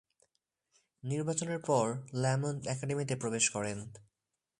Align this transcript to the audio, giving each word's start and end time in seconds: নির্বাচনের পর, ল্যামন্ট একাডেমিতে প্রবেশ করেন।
নির্বাচনের 1.03 1.59
পর, 1.59 1.85
ল্যামন্ট 2.13 2.67
একাডেমিতে 2.67 3.15
প্রবেশ 3.15 3.49
করেন। 3.49 3.77